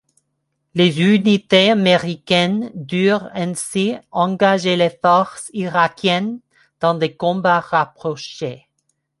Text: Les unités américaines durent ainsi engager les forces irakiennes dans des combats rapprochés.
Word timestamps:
Les 0.73 0.99
unités 1.03 1.69
américaines 1.69 2.71
durent 2.73 3.29
ainsi 3.35 3.95
engager 4.09 4.75
les 4.75 4.89
forces 4.89 5.51
irakiennes 5.53 6.39
dans 6.79 6.95
des 6.95 7.15
combats 7.15 7.59
rapprochés. 7.59 8.67